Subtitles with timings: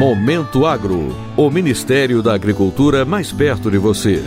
[0.00, 4.24] Momento Agro, o Ministério da Agricultura mais perto de você.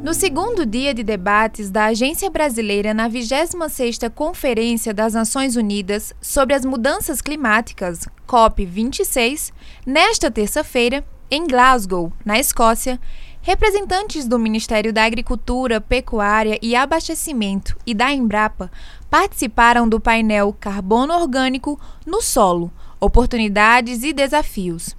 [0.00, 6.54] No segundo dia de debates da Agência Brasileira na 26ª Conferência das Nações Unidas sobre
[6.54, 9.52] as Mudanças Climáticas, COP26,
[9.84, 13.00] nesta terça-feira, em Glasgow, na Escócia,
[13.46, 18.68] representantes do Ministério da Agricultura, Pecuária e Abastecimento e da Embrapa
[19.08, 24.96] participaram do painel Carbono Orgânico no Solo Oportunidades e Desafios.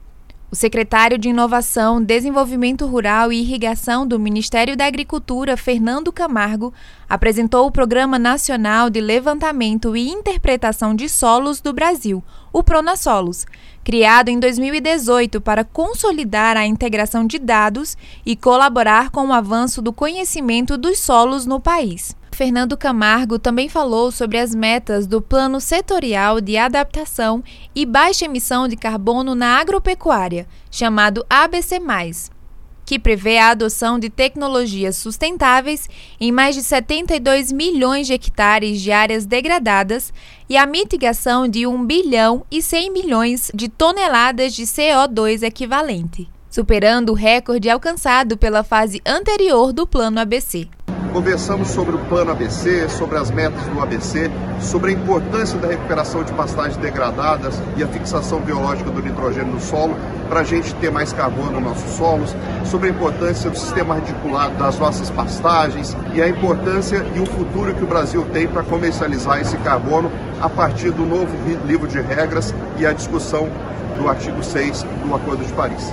[0.50, 6.74] O secretário de Inovação, Desenvolvimento Rural e Irrigação do Ministério da Agricultura, Fernando Camargo,
[7.10, 13.46] apresentou o Programa Nacional de Levantamento e Interpretação de Solos do Brasil, o PronaSolos,
[13.84, 19.92] criado em 2018 para consolidar a integração de dados e colaborar com o avanço do
[19.92, 22.16] conhecimento dos solos no país.
[22.38, 28.68] Fernando Camargo também falou sobre as metas do Plano Setorial de Adaptação e Baixa Emissão
[28.68, 31.80] de Carbono na Agropecuária, chamado ABC,
[32.86, 38.92] que prevê a adoção de tecnologias sustentáveis em mais de 72 milhões de hectares de
[38.92, 40.14] áreas degradadas
[40.48, 47.14] e a mitigação de 1 bilhão e 100 milhões de toneladas de CO2 equivalente, superando
[47.14, 50.70] o recorde alcançado pela fase anterior do Plano ABC.
[51.18, 54.30] Conversamos sobre o plano ABC, sobre as metas do ABC,
[54.62, 59.60] sobre a importância da recuperação de pastagens degradadas e a fixação biológica do nitrogênio no
[59.60, 59.96] solo
[60.30, 64.52] para a gente ter mais carbono nos nossos solos, sobre a importância do sistema radicular
[64.58, 69.42] das nossas pastagens e a importância e o futuro que o Brasil tem para comercializar
[69.42, 73.50] esse carbono a partir do novo livro de regras e a discussão
[73.98, 75.92] do artigo 6 do Acordo de Paris.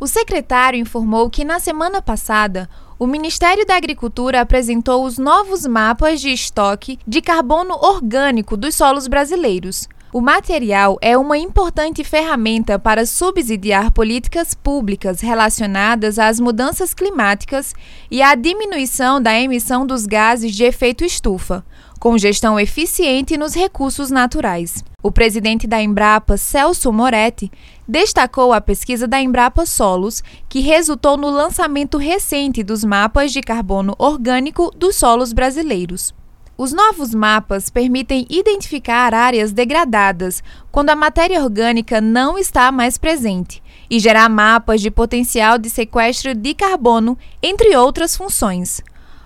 [0.00, 2.68] O secretário informou que na semana passada
[2.98, 9.06] o Ministério da Agricultura apresentou os novos mapas de estoque de carbono orgânico dos solos
[9.06, 9.86] brasileiros.
[10.16, 17.74] O material é uma importante ferramenta para subsidiar políticas públicas relacionadas às mudanças climáticas
[18.10, 21.62] e à diminuição da emissão dos gases de efeito estufa,
[22.00, 24.82] com gestão eficiente nos recursos naturais.
[25.02, 27.52] O presidente da Embrapa, Celso Moretti,
[27.86, 33.94] destacou a pesquisa da Embrapa Solos, que resultou no lançamento recente dos mapas de carbono
[33.98, 36.14] orgânico dos solos brasileiros.
[36.58, 43.62] Os novos mapas permitem identificar áreas degradadas quando a matéria orgânica não está mais presente
[43.90, 48.80] e gerar mapas de potencial de sequestro de carbono, entre outras funções.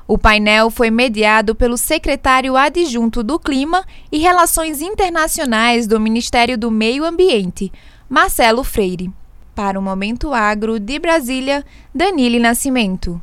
[0.09, 6.69] O painel foi mediado pelo secretário adjunto do Clima e Relações Internacionais do Ministério do
[6.69, 7.71] Meio Ambiente,
[8.09, 9.09] Marcelo Freire.
[9.55, 11.65] Para o Momento Agro de Brasília,
[11.95, 13.23] Danile Nascimento.